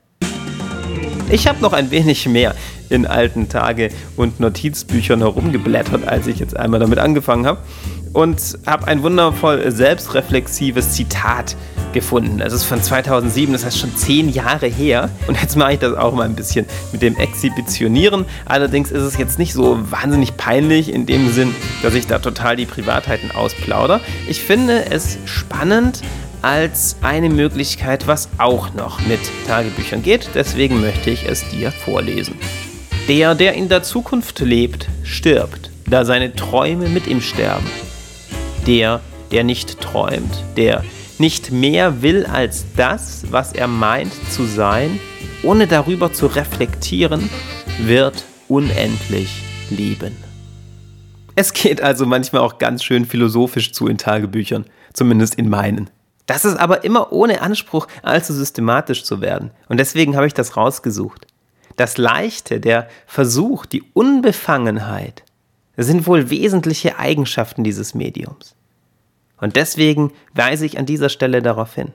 Ich 1.30 1.46
habe 1.46 1.60
noch 1.60 1.74
ein 1.74 1.90
wenig 1.90 2.26
mehr 2.26 2.54
in 2.88 3.06
alten 3.06 3.50
Tage- 3.50 3.90
und 4.16 4.40
Notizbüchern 4.40 5.20
herumgeblättert, 5.20 6.08
als 6.08 6.26
ich 6.26 6.38
jetzt 6.38 6.56
einmal 6.56 6.80
damit 6.80 6.98
angefangen 6.98 7.46
habe 7.46 7.60
und 8.12 8.58
habe 8.66 8.86
ein 8.86 9.02
wundervoll 9.02 9.70
selbstreflexives 9.70 10.92
Zitat 10.92 11.56
gefunden. 11.92 12.40
Es 12.40 12.52
ist 12.52 12.64
von 12.64 12.82
2007, 12.82 13.52
das 13.52 13.64
heißt 13.64 13.78
schon 13.78 13.96
zehn 13.96 14.28
Jahre 14.28 14.66
her. 14.66 15.10
Und 15.26 15.40
jetzt 15.40 15.56
mache 15.56 15.74
ich 15.74 15.78
das 15.78 15.94
auch 15.94 16.14
mal 16.14 16.24
ein 16.24 16.34
bisschen 16.34 16.66
mit 16.92 17.02
dem 17.02 17.16
Exhibitionieren. 17.16 18.24
Allerdings 18.44 18.90
ist 18.90 19.02
es 19.02 19.16
jetzt 19.16 19.38
nicht 19.38 19.52
so 19.52 19.78
wahnsinnig 19.90 20.36
peinlich 20.36 20.92
in 20.92 21.06
dem 21.06 21.32
Sinn, 21.32 21.54
dass 21.82 21.94
ich 21.94 22.06
da 22.06 22.18
total 22.18 22.56
die 22.56 22.66
Privatheiten 22.66 23.30
ausplauder. 23.30 24.00
Ich 24.28 24.42
finde 24.42 24.90
es 24.90 25.18
spannend, 25.24 26.02
als 26.42 26.96
eine 27.02 27.30
Möglichkeit, 27.30 28.06
was 28.06 28.28
auch 28.38 28.72
noch 28.74 29.00
mit 29.06 29.20
Tagebüchern 29.46 30.02
geht. 30.02 30.30
Deswegen 30.34 30.80
möchte 30.80 31.10
ich 31.10 31.28
es 31.28 31.48
dir 31.48 31.72
vorlesen. 31.72 32.36
Der, 33.08 33.34
der 33.34 33.54
in 33.54 33.68
der 33.68 33.82
Zukunft 33.82 34.38
lebt, 34.40 34.88
stirbt, 35.02 35.70
da 35.86 36.04
seine 36.04 36.34
Träume 36.34 36.88
mit 36.88 37.06
ihm 37.06 37.20
sterben. 37.20 37.66
Der, 38.66 39.00
der 39.30 39.44
nicht 39.44 39.80
träumt, 39.80 40.44
der 40.56 40.84
nicht 41.18 41.50
mehr 41.50 42.02
will 42.02 42.26
als 42.26 42.64
das, 42.76 43.24
was 43.30 43.52
er 43.52 43.66
meint 43.66 44.12
zu 44.30 44.44
sein, 44.44 45.00
ohne 45.42 45.66
darüber 45.66 46.12
zu 46.12 46.26
reflektieren, 46.26 47.28
wird 47.80 48.24
unendlich 48.48 49.42
lieben. 49.70 50.16
Es 51.34 51.52
geht 51.52 51.80
also 51.80 52.04
manchmal 52.06 52.42
auch 52.42 52.58
ganz 52.58 52.82
schön 52.82 53.04
philosophisch 53.04 53.72
zu 53.72 53.86
in 53.86 53.98
Tagebüchern, 53.98 54.64
zumindest 54.92 55.36
in 55.36 55.48
meinen. 55.48 55.88
Das 56.26 56.44
ist 56.44 56.56
aber 56.56 56.84
immer 56.84 57.12
ohne 57.12 57.40
Anspruch, 57.40 57.86
allzu 58.02 58.34
systematisch 58.34 59.04
zu 59.04 59.20
werden. 59.20 59.50
Und 59.68 59.78
deswegen 59.78 60.16
habe 60.16 60.26
ich 60.26 60.34
das 60.34 60.56
rausgesucht. 60.56 61.26
Das 61.76 61.96
Leichte, 61.96 62.60
der 62.60 62.88
Versuch, 63.06 63.64
die 63.64 63.84
Unbefangenheit 63.94 65.22
sind 65.84 66.06
wohl 66.06 66.30
wesentliche 66.30 66.98
Eigenschaften 66.98 67.64
dieses 67.64 67.94
Mediums. 67.94 68.54
Und 69.40 69.56
deswegen 69.56 70.12
weise 70.34 70.66
ich 70.66 70.78
an 70.78 70.86
dieser 70.86 71.08
Stelle 71.08 71.42
darauf 71.42 71.74
hin. 71.74 71.92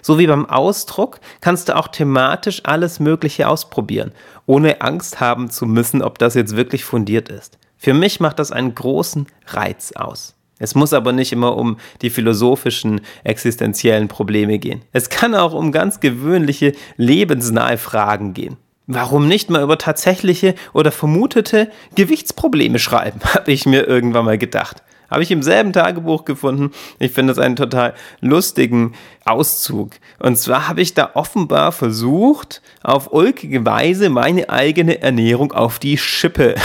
So 0.00 0.18
wie 0.18 0.26
beim 0.26 0.46
Ausdruck 0.46 1.20
kannst 1.40 1.68
du 1.68 1.76
auch 1.76 1.88
thematisch 1.88 2.62
alles 2.64 3.00
Mögliche 3.00 3.48
ausprobieren, 3.48 4.12
ohne 4.46 4.80
Angst 4.80 5.20
haben 5.20 5.50
zu 5.50 5.66
müssen, 5.66 6.02
ob 6.02 6.18
das 6.18 6.34
jetzt 6.34 6.56
wirklich 6.56 6.84
fundiert 6.84 7.28
ist. 7.28 7.58
Für 7.76 7.94
mich 7.94 8.20
macht 8.20 8.38
das 8.38 8.52
einen 8.52 8.74
großen 8.74 9.26
Reiz 9.46 9.92
aus. 9.92 10.34
Es 10.58 10.76
muss 10.76 10.92
aber 10.92 11.12
nicht 11.12 11.32
immer 11.32 11.56
um 11.56 11.78
die 12.02 12.10
philosophischen, 12.10 13.00
existenziellen 13.24 14.06
Probleme 14.06 14.60
gehen. 14.60 14.82
Es 14.92 15.08
kann 15.08 15.34
auch 15.34 15.54
um 15.54 15.72
ganz 15.72 15.98
gewöhnliche, 15.98 16.72
lebensnahe 16.96 17.78
Fragen 17.78 18.32
gehen. 18.32 18.56
Warum 18.94 19.26
nicht 19.26 19.48
mal 19.48 19.62
über 19.62 19.78
tatsächliche 19.78 20.54
oder 20.74 20.92
vermutete 20.92 21.70
Gewichtsprobleme 21.94 22.78
schreiben, 22.78 23.20
habe 23.34 23.50
ich 23.50 23.64
mir 23.64 23.88
irgendwann 23.88 24.26
mal 24.26 24.36
gedacht. 24.36 24.82
Habe 25.10 25.22
ich 25.22 25.30
im 25.30 25.42
selben 25.42 25.72
Tagebuch 25.72 26.26
gefunden. 26.26 26.72
Ich 26.98 27.12
finde 27.12 27.34
das 27.34 27.42
einen 27.42 27.56
total 27.56 27.94
lustigen 28.20 28.94
Auszug. 29.24 29.92
Und 30.18 30.36
zwar 30.36 30.68
habe 30.68 30.82
ich 30.82 30.92
da 30.94 31.10
offenbar 31.14 31.72
versucht, 31.72 32.60
auf 32.82 33.12
ulkige 33.12 33.64
Weise 33.64 34.10
meine 34.10 34.50
eigene 34.50 35.00
Ernährung 35.00 35.52
auf 35.52 35.78
die 35.78 35.98
Schippe. 35.98 36.54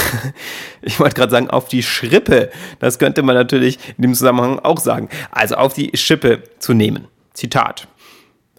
Ich 0.81 1.01
wollte 1.01 1.15
gerade 1.15 1.31
sagen, 1.31 1.49
auf 1.49 1.67
die 1.67 1.83
Schrippe. 1.83 2.49
Das 2.79 2.97
könnte 2.97 3.21
man 3.21 3.35
natürlich 3.35 3.77
in 3.97 4.03
dem 4.03 4.13
Zusammenhang 4.13 4.59
auch 4.59 4.79
sagen. 4.79 5.09
Also 5.31 5.55
auf 5.55 5.73
die 5.73 5.91
Schippe 5.97 6.43
zu 6.59 6.73
nehmen. 6.73 7.09
Zitat. 7.33 7.89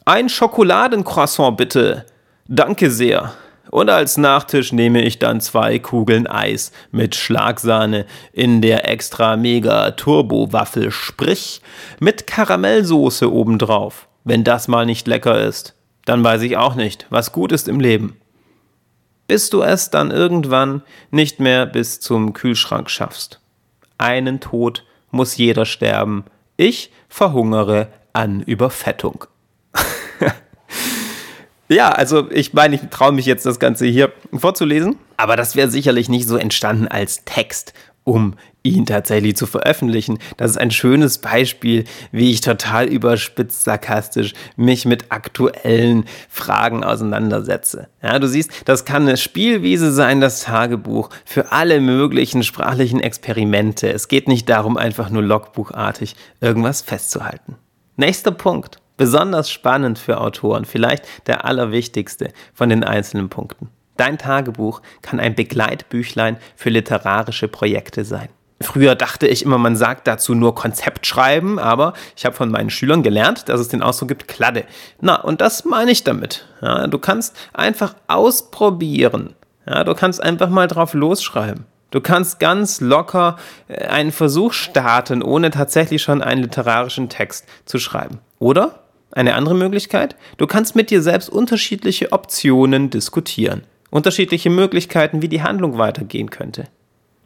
Ein 0.05 0.29
Schokoladencroissant 0.29 1.57
bitte. 1.57 2.05
Danke 2.47 2.91
sehr. 2.91 3.33
Und 3.71 3.91
als 3.91 4.17
Nachtisch 4.17 4.73
nehme 4.73 5.03
ich 5.03 5.19
dann 5.19 5.41
zwei 5.41 5.79
Kugeln 5.79 6.27
Eis 6.27 6.73
mit 6.91 7.15
Schlagsahne 7.15 8.07
in 8.33 8.63
der 8.63 8.89
extra 8.89 9.37
mega 9.37 9.91
Turbo 9.93 10.53
Waffel, 10.53 10.91
sprich 10.91 11.61
mit 12.01 12.27
Karamellsoße 12.27 13.31
obendrauf. 13.31 14.09
Wenn 14.25 14.45
das 14.45 14.69
mal 14.69 14.87
nicht 14.87 15.07
lecker 15.07 15.41
ist, 15.41 15.75
dann 16.05 16.25
weiß 16.25 16.43
ich 16.43 16.57
auch 16.57 16.75
nicht, 16.75 17.07
was 17.11 17.33
gut 17.33 17.53
ist 17.53 17.69
im 17.69 17.81
Leben. 17.81 18.17
Bis 19.27 19.51
du 19.51 19.61
es 19.61 19.91
dann 19.91 20.11
irgendwann 20.11 20.83
nicht 21.11 21.39
mehr 21.39 21.67
bis 21.67 22.01
zum 22.01 22.33
Kühlschrank 22.33 22.89
schaffst. 22.89 23.41
Einen 23.99 24.41
Tod 24.41 24.85
muss 25.11 25.37
jeder 25.37 25.67
sterben. 25.67 26.25
Ich 26.57 26.91
verhungere 27.09 27.89
an 28.13 28.41
Überfettung. 28.41 29.27
Ja, 31.69 31.91
also 31.91 32.31
ich 32.31 32.55
meine, 32.55 32.77
ich 32.77 32.83
traue 32.91 33.13
mich 33.13 33.27
jetzt 33.27 33.45
das 33.45 33.59
Ganze 33.59 33.87
hier 33.87 34.13
vorzulesen, 34.33 34.97
aber 35.19 35.37
das 35.37 35.55
wäre 35.55 35.71
sicherlich 35.71 36.09
nicht 36.09 36.27
so 36.27 36.37
entstanden 36.37 36.89
als 36.89 37.25
Text, 37.27 37.75
um 38.05 38.37
ihn 38.63 38.87
tatsächlich 38.87 39.37
zu 39.37 39.47
veröffentlichen. 39.47 40.19
Das 40.39 40.51
ist 40.53 40.57
ein 40.57 40.71
schönes 40.71 41.19
Beispiel, 41.19 41.85
wie 42.11 42.31
ich 42.31 42.41
total 42.41 42.87
überspitzt 42.87 43.65
sarkastisch 43.65 44.33
mich 44.57 44.87
mit 44.87 45.13
aktuellen 45.13 46.07
Fragen 46.31 46.85
auseinandersetze. 46.85 47.89
Ja, 48.03 48.19
du 48.19 48.29
siehst, 48.29 48.51
das 48.65 48.87
kann 48.87 49.03
eine 49.03 49.19
Spielwiese 49.19 49.93
sein, 49.93 50.23
das 50.23 50.41
Tagebuch, 50.41 51.11
für 51.27 51.53
alle 51.53 51.81
möglichen 51.83 52.43
sprachlichen 52.43 53.01
Experimente. 53.01 53.93
Es 53.93 54.09
geht 54.09 54.27
nicht 54.27 54.49
darum, 54.49 54.79
einfach 54.79 55.11
nur 55.11 55.23
logbuchartig 55.23 56.17
irgendwas 56.41 56.81
festzuhalten. 56.81 57.57
Nächster 57.97 58.31
Punkt 58.31 58.81
besonders 58.99 59.51
spannend 59.51 59.99
für 59.99 60.21
Autoren, 60.21 60.67
vielleicht 60.67 61.07
der 61.27 61.47
allerwichtigste 61.47 62.33
von 62.53 62.69
den 62.69 62.85
einzelnen 62.85 63.31
Punkten. 63.31 63.71
Dein 63.97 64.19
Tagebuch 64.19 64.83
kann 65.01 65.19
ein 65.19 65.35
Begleitbüchlein 65.35 66.37
für 66.55 66.69
literarische 66.69 67.49
Projekte 67.49 68.05
sein. 68.05 68.29
Früher 68.61 68.97
dachte 68.97 69.29
ich 69.29 69.45
immer, 69.45 69.57
man 69.57 69.77
sagt 69.77 70.09
dazu 70.09 70.35
nur 70.35 70.55
Konzept 70.55 71.07
schreiben, 71.07 71.59
aber 71.61 71.95
ich 72.17 72.27
habe 72.27 72.35
von 72.35 72.51
meinen 72.51 72.71
Schülern 72.71 73.05
gelernt, 73.05 73.49
dass 73.49 73.61
es 73.61 73.69
den 73.69 73.83
Ausdruck 73.83 74.09
gibt, 74.09 74.27
Kladde. 74.27 74.65
Na, 75.01 75.17
und 75.17 75.41
das 75.41 75.65
meine 75.65 75.93
ich 75.93 76.03
damit. 76.03 76.47
Ja, 76.61 76.89
du 76.89 76.99
kannst 76.99 77.37
einfach 77.53 77.95
ausprobieren. 78.09 79.35
Ja, 79.65 79.85
du 79.85 79.95
kannst 79.95 80.21
einfach 80.21 80.49
mal 80.49 80.67
drauf 80.67 80.95
losschreiben. 80.95 81.67
Du 81.91 82.01
kannst 82.01 82.41
ganz 82.41 82.81
locker 82.81 83.37
äh, 83.69 83.87
einen 83.87 84.13
Versuch 84.13 84.53
starten, 84.53 85.23
ohne 85.23 85.51
tatsächlich 85.51 86.03
schon 86.03 86.21
einen 86.21 86.43
literarischen 86.43 87.09
Text 87.09 87.47
zu 87.65 87.79
schreiben. 87.79 88.19
Oder 88.39 88.81
eine 89.13 89.35
andere 89.35 89.55
Möglichkeit, 89.55 90.17
du 90.37 90.47
kannst 90.47 90.77
mit 90.77 90.91
dir 90.91 91.03
selbst 91.03 91.29
unterschiedliche 91.29 92.13
Optionen 92.13 92.91
diskutieren, 92.91 93.65
unterschiedliche 93.91 94.51
Möglichkeiten, 94.51 95.23
wie 95.23 95.29
die 95.29 95.43
Handlung 95.43 95.79
weitergehen 95.79 96.31
könnte. 96.31 96.69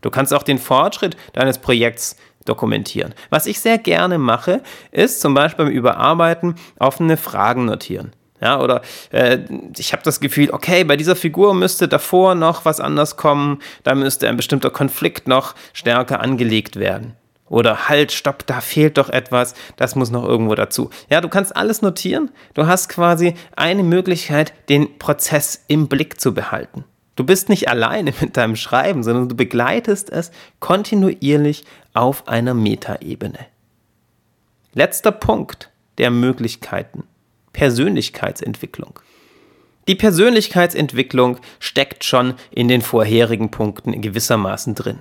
Du 0.00 0.10
kannst 0.10 0.34
auch 0.34 0.42
den 0.42 0.58
Fortschritt 0.58 1.16
deines 1.32 1.58
Projekts 1.58 2.16
dokumentieren. 2.44 3.14
Was 3.30 3.46
ich 3.46 3.60
sehr 3.60 3.78
gerne 3.78 4.18
mache, 4.18 4.62
ist 4.90 5.20
zum 5.20 5.34
Beispiel 5.34 5.66
beim 5.66 5.74
Überarbeiten 5.74 6.56
offene 6.78 7.16
Fragen 7.16 7.64
notieren. 7.64 8.12
Ja, 8.40 8.60
oder 8.60 8.82
äh, 9.12 9.38
ich 9.78 9.92
habe 9.92 10.02
das 10.02 10.18
Gefühl, 10.18 10.50
okay, 10.50 10.82
bei 10.82 10.96
dieser 10.96 11.14
Figur 11.14 11.54
müsste 11.54 11.86
davor 11.86 12.34
noch 12.34 12.64
was 12.64 12.80
anders 12.80 13.16
kommen, 13.16 13.60
da 13.84 13.94
müsste 13.94 14.28
ein 14.28 14.36
bestimmter 14.36 14.70
Konflikt 14.70 15.28
noch 15.28 15.54
stärker 15.72 16.20
angelegt 16.20 16.74
werden. 16.74 17.16
Oder 17.52 17.90
halt, 17.90 18.12
stopp, 18.12 18.46
da 18.46 18.62
fehlt 18.62 18.96
doch 18.96 19.10
etwas, 19.10 19.52
das 19.76 19.94
muss 19.94 20.10
noch 20.10 20.24
irgendwo 20.24 20.54
dazu. 20.54 20.88
Ja, 21.10 21.20
du 21.20 21.28
kannst 21.28 21.54
alles 21.54 21.82
notieren. 21.82 22.30
Du 22.54 22.66
hast 22.66 22.88
quasi 22.88 23.34
eine 23.54 23.82
Möglichkeit, 23.82 24.54
den 24.70 24.98
Prozess 24.98 25.62
im 25.68 25.86
Blick 25.86 26.18
zu 26.18 26.32
behalten. 26.32 26.84
Du 27.14 27.24
bist 27.24 27.50
nicht 27.50 27.68
alleine 27.68 28.14
mit 28.22 28.38
deinem 28.38 28.56
Schreiben, 28.56 29.02
sondern 29.02 29.28
du 29.28 29.36
begleitest 29.36 30.08
es 30.08 30.30
kontinuierlich 30.60 31.66
auf 31.92 32.26
einer 32.26 32.54
Metaebene. 32.54 33.40
Letzter 34.72 35.12
Punkt 35.12 35.70
der 35.98 36.10
Möglichkeiten. 36.10 37.04
Persönlichkeitsentwicklung. 37.52 38.98
Die 39.88 39.94
Persönlichkeitsentwicklung 39.94 41.36
steckt 41.58 42.04
schon 42.04 42.32
in 42.50 42.68
den 42.68 42.80
vorherigen 42.80 43.50
Punkten 43.50 44.00
gewissermaßen 44.00 44.74
drin. 44.74 45.00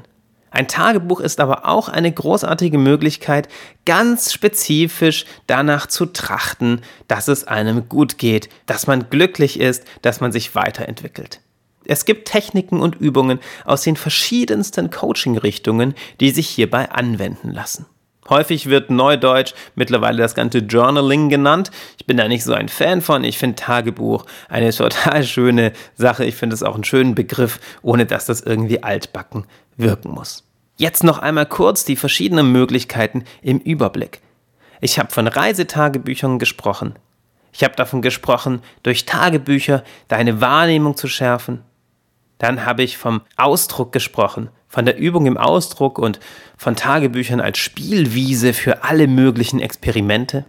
Ein 0.51 0.67
Tagebuch 0.67 1.21
ist 1.21 1.39
aber 1.39 1.65
auch 1.65 1.87
eine 1.87 2.11
großartige 2.11 2.77
Möglichkeit, 2.77 3.47
ganz 3.85 4.33
spezifisch 4.33 5.25
danach 5.47 5.87
zu 5.87 6.05
trachten, 6.05 6.81
dass 7.07 7.29
es 7.29 7.45
einem 7.45 7.87
gut 7.87 8.17
geht, 8.17 8.49
dass 8.65 8.85
man 8.85 9.09
glücklich 9.09 9.59
ist, 9.59 9.85
dass 10.01 10.19
man 10.19 10.33
sich 10.33 10.53
weiterentwickelt. 10.53 11.39
Es 11.85 12.05
gibt 12.05 12.27
Techniken 12.27 12.81
und 12.81 12.95
Übungen 12.95 13.39
aus 13.65 13.83
den 13.83 13.95
verschiedensten 13.95 14.91
Coaching-Richtungen, 14.91 15.95
die 16.19 16.31
sich 16.31 16.49
hierbei 16.49 16.91
anwenden 16.91 17.51
lassen. 17.51 17.85
Häufig 18.29 18.67
wird 18.67 18.89
Neudeutsch 18.89 19.53
mittlerweile 19.75 20.19
das 20.19 20.35
ganze 20.35 20.59
Journaling 20.59 21.29
genannt. 21.29 21.71
Ich 21.97 22.05
bin 22.05 22.17
da 22.17 22.27
nicht 22.27 22.43
so 22.43 22.53
ein 22.53 22.69
Fan 22.69 23.01
von. 23.01 23.23
Ich 23.23 23.37
finde 23.37 23.55
Tagebuch 23.55 24.25
eine 24.47 24.71
total 24.75 25.23
schöne 25.23 25.73
Sache. 25.95 26.25
Ich 26.25 26.35
finde 26.35 26.53
es 26.53 26.63
auch 26.63 26.75
einen 26.75 26.83
schönen 26.83 27.15
Begriff, 27.15 27.59
ohne 27.81 28.05
dass 28.05 28.25
das 28.25 28.41
irgendwie 28.41 28.83
altbacken 28.83 29.45
wirken 29.75 30.11
muss. 30.11 30.43
Jetzt 30.77 31.03
noch 31.03 31.19
einmal 31.19 31.45
kurz 31.45 31.83
die 31.83 31.95
verschiedenen 31.95 32.51
Möglichkeiten 32.51 33.23
im 33.41 33.59
Überblick. 33.59 34.21
Ich 34.79 34.97
habe 34.97 35.11
von 35.11 35.27
Reisetagebüchern 35.27 36.39
gesprochen. 36.39 36.95
Ich 37.53 37.63
habe 37.63 37.75
davon 37.75 38.01
gesprochen, 38.01 38.61
durch 38.81 39.05
Tagebücher 39.05 39.83
deine 40.07 40.41
Wahrnehmung 40.41 40.95
zu 40.95 41.07
schärfen. 41.07 41.61
Dann 42.37 42.65
habe 42.65 42.81
ich 42.81 42.97
vom 42.97 43.21
Ausdruck 43.37 43.91
gesprochen, 43.91 44.49
von 44.71 44.85
der 44.85 44.97
Übung 44.97 45.25
im 45.25 45.37
Ausdruck 45.37 45.99
und 45.99 46.19
von 46.57 46.77
Tagebüchern 46.77 47.41
als 47.41 47.57
Spielwiese 47.57 48.53
für 48.53 48.85
alle 48.85 49.07
möglichen 49.07 49.59
Experimente. 49.59 50.45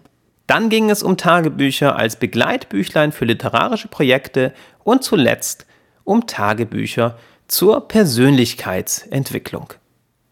Dann 0.47 0.69
ging 0.69 0.91
es 0.91 1.03
um 1.03 1.17
Tagebücher 1.17 1.97
als 1.97 2.17
Begleitbüchlein 2.17 3.11
für 3.11 3.25
literarische 3.25 3.89
Projekte 3.89 4.55
und 4.85 5.03
zuletzt 5.03 5.67
um 6.05 6.27
Tagebücher 6.27 7.19
zur 7.49 7.89
Persönlichkeitsentwicklung. 7.89 9.75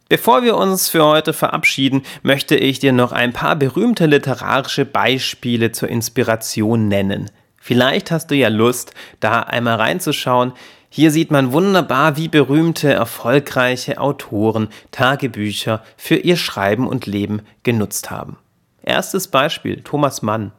Bevor 0.09 0.45
wir 0.45 0.57
uns 0.57 0.89
für 0.89 1.05
heute 1.05 1.33
verabschieden, 1.33 2.03
möchte 2.23 2.57
ich 2.57 2.79
dir 2.79 2.93
noch 2.93 3.11
ein 3.11 3.33
paar 3.33 3.57
berühmte 3.57 4.07
literarische 4.07 4.85
Beispiele 4.85 5.73
zur 5.73 5.89
Inspiration 5.89 6.87
nennen. 6.87 7.31
Vielleicht 7.57 8.11
hast 8.11 8.31
du 8.31 8.37
ja 8.37 8.49
Lust, 8.49 8.95
da 9.21 9.41
einmal 9.41 9.77
reinzuschauen. 9.77 10.53
Hier 10.93 11.13
sieht 11.13 11.31
man 11.31 11.53
wunderbar, 11.53 12.17
wie 12.17 12.27
berühmte, 12.27 12.93
erfolgreiche 12.93 14.01
Autoren 14.01 14.69
Tagebücher 14.91 15.85
für 15.97 16.17
ihr 16.17 16.37
Schreiben 16.37 16.89
und 16.89 17.07
Leben 17.07 17.43
genutzt 17.63 18.11
haben. 18.11 18.39
Erstes 18.83 19.29
Beispiel, 19.29 19.83
Thomas 19.83 20.21
Mann. 20.23 20.51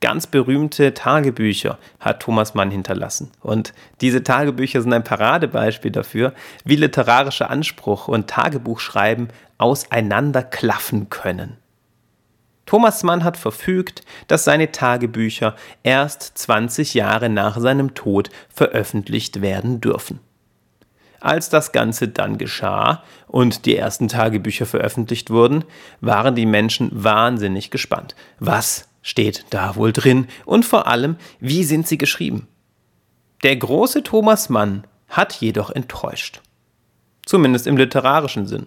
Ganz 0.00 0.28
berühmte 0.28 0.94
Tagebücher 0.94 1.78
hat 1.98 2.20
Thomas 2.20 2.54
Mann 2.54 2.70
hinterlassen. 2.70 3.32
Und 3.40 3.74
diese 4.00 4.22
Tagebücher 4.22 4.82
sind 4.82 4.92
ein 4.92 5.02
Paradebeispiel 5.02 5.90
dafür, 5.90 6.32
wie 6.64 6.76
literarischer 6.76 7.50
Anspruch 7.50 8.06
und 8.06 8.28
Tagebuchschreiben 8.28 9.30
auseinanderklaffen 9.58 11.10
können. 11.10 11.56
Thomas 12.66 13.04
Mann 13.04 13.22
hat 13.22 13.36
verfügt, 13.36 14.02
dass 14.26 14.44
seine 14.44 14.72
Tagebücher 14.72 15.54
erst 15.84 16.36
20 16.36 16.94
Jahre 16.94 17.28
nach 17.28 17.58
seinem 17.58 17.94
Tod 17.94 18.30
veröffentlicht 18.52 19.40
werden 19.40 19.80
dürfen. 19.80 20.20
Als 21.20 21.48
das 21.48 21.72
Ganze 21.72 22.08
dann 22.08 22.38
geschah 22.38 23.02
und 23.26 23.66
die 23.66 23.76
ersten 23.76 24.08
Tagebücher 24.08 24.66
veröffentlicht 24.66 25.30
wurden, 25.30 25.64
waren 26.00 26.34
die 26.34 26.46
Menschen 26.46 26.90
wahnsinnig 26.92 27.70
gespannt. 27.70 28.14
Was 28.38 28.88
steht 29.00 29.46
da 29.50 29.76
wohl 29.76 29.92
drin 29.92 30.26
und 30.44 30.64
vor 30.64 30.86
allem, 30.86 31.16
wie 31.40 31.64
sind 31.64 31.86
sie 31.86 31.98
geschrieben? 31.98 32.48
Der 33.42 33.56
große 33.56 34.02
Thomas 34.02 34.48
Mann 34.48 34.84
hat 35.08 35.34
jedoch 35.34 35.70
enttäuscht. 35.70 36.42
Zumindest 37.24 37.66
im 37.66 37.76
literarischen 37.76 38.46
Sinn. 38.46 38.66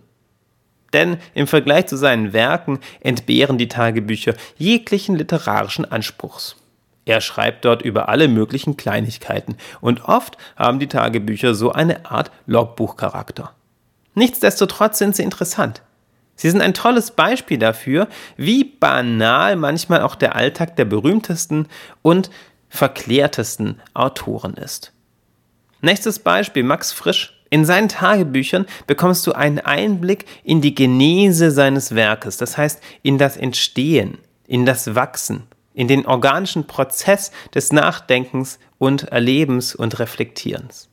Denn 0.93 1.17
im 1.33 1.47
Vergleich 1.47 1.87
zu 1.87 1.97
seinen 1.97 2.33
Werken 2.33 2.79
entbehren 3.01 3.57
die 3.57 3.67
Tagebücher 3.67 4.33
jeglichen 4.57 5.15
literarischen 5.15 5.85
Anspruchs. 5.85 6.55
Er 7.05 7.21
schreibt 7.21 7.65
dort 7.65 7.81
über 7.81 8.09
alle 8.09 8.27
möglichen 8.27 8.77
Kleinigkeiten 8.77 9.57
und 9.81 10.05
oft 10.05 10.37
haben 10.55 10.79
die 10.79 10.87
Tagebücher 10.87 11.55
so 11.55 11.71
eine 11.71 12.05
Art 12.09 12.31
Logbuchcharakter. 12.45 13.53
Nichtsdestotrotz 14.13 14.99
sind 14.99 15.15
sie 15.15 15.23
interessant. 15.23 15.81
Sie 16.35 16.49
sind 16.49 16.61
ein 16.61 16.73
tolles 16.73 17.11
Beispiel 17.11 17.57
dafür, 17.57 18.07
wie 18.37 18.63
banal 18.63 19.55
manchmal 19.55 20.01
auch 20.01 20.15
der 20.15 20.35
Alltag 20.35 20.75
der 20.75 20.85
berühmtesten 20.85 21.67
und 22.01 22.29
verklärtesten 22.69 23.81
Autoren 23.93 24.53
ist. 24.53 24.93
Nächstes 25.81 26.19
Beispiel, 26.19 26.63
Max 26.63 26.91
Frisch. 26.91 27.38
In 27.49 27.65
seinen 27.65 27.89
Tagebüchern 27.89 28.65
bekommst 28.85 29.25
du 29.25 29.33
einen 29.33 29.59
Einblick 29.59 30.25
in 30.43 30.61
die 30.61 30.75
Genese 30.75 31.51
seines 31.51 31.95
Werkes, 31.95 32.37
das 32.37 32.57
heißt 32.57 32.81
in 33.01 33.17
das 33.17 33.37
Entstehen, 33.37 34.19
in 34.47 34.65
das 34.65 34.93
Wachsen, 34.93 35.43
in 35.73 35.87
den 35.87 36.05
organischen 36.05 36.67
Prozess 36.67 37.31
des 37.53 37.71
Nachdenkens 37.71 38.59
und 38.77 39.03
Erlebens 39.03 39.73
und 39.73 39.97
Reflektierens. 39.99 40.89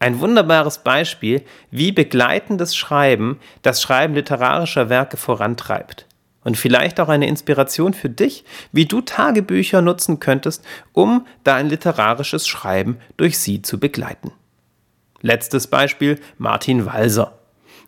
Ein 0.00 0.20
wunderbares 0.20 0.78
Beispiel, 0.78 1.44
wie 1.72 1.90
begleitendes 1.90 2.76
Schreiben 2.76 3.40
das 3.62 3.82
Schreiben 3.82 4.14
literarischer 4.14 4.88
Werke 4.88 5.16
vorantreibt. 5.16 6.06
Und 6.44 6.56
vielleicht 6.56 7.00
auch 7.00 7.08
eine 7.08 7.26
Inspiration 7.26 7.92
für 7.94 8.08
dich, 8.08 8.44
wie 8.70 8.86
du 8.86 9.00
Tagebücher 9.00 9.82
nutzen 9.82 10.20
könntest, 10.20 10.64
um 10.92 11.26
dein 11.42 11.68
literarisches 11.68 12.46
Schreiben 12.46 12.98
durch 13.16 13.38
sie 13.38 13.60
zu 13.60 13.80
begleiten. 13.80 14.30
Letztes 15.20 15.66
Beispiel 15.66 16.20
Martin 16.38 16.86
Walser. 16.86 17.32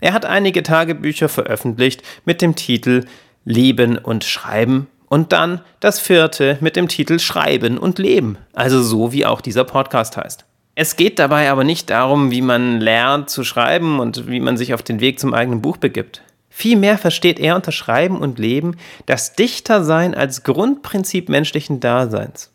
Er 0.01 0.13
hat 0.13 0.25
einige 0.25 0.63
Tagebücher 0.63 1.29
veröffentlicht 1.29 2.03
mit 2.25 2.43
dem 2.43 2.57
Titel 2.57 3.05
Leben 3.45 3.99
und 3.99 4.25
Schreiben 4.25 4.89
und 5.09 5.33
dann 5.33 5.61
das 5.81 6.01
vierte 6.01 6.57
mit 6.61 6.77
dem 6.77 6.89
Titel 6.89 7.19
Schreiben 7.19 7.79
und 7.79 7.99
Leben, 7.99 8.39
also 8.55 8.83
so 8.83 9.13
wie 9.13 9.27
auch 9.27 9.41
dieser 9.41 9.65
Podcast 9.65 10.17
heißt. 10.17 10.45
Es 10.75 10.97
geht 10.97 11.19
dabei 11.19 11.51
aber 11.51 11.65
nicht 11.65 11.91
darum, 11.91 12.31
wie 12.31 12.41
man 12.41 12.81
lernt 12.81 13.29
zu 13.29 13.45
schreiben 13.45 14.01
und 14.01 14.29
wie 14.29 14.41
man 14.41 14.57
sich 14.57 14.73
auf 14.73 14.83
den 14.83 15.01
Weg 15.01 15.19
zum 15.19 15.35
eigenen 15.35 15.61
Buch 15.61 15.77
begibt. 15.77 16.23
Vielmehr 16.49 16.97
versteht 16.97 17.39
er 17.39 17.57
unter 17.57 17.73
Schreiben 17.73 18.19
und 18.19 18.39
Leben 18.39 18.77
das 19.07 19.35
Dichtersein 19.35 20.15
als 20.15 20.43
Grundprinzip 20.43 21.29
menschlichen 21.29 21.81
Daseins. 21.81 22.50